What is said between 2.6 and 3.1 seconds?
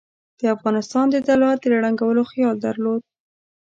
درلود.